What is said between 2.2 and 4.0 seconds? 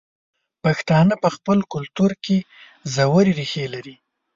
کې ژورې ریښې لري.